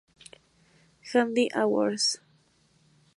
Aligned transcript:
Handy 1.11 1.47
Awards. 1.53 2.21